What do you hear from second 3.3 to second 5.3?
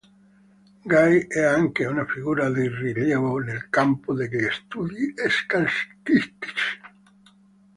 nel campo degli studi